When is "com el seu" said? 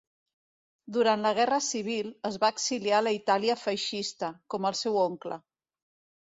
4.55-4.99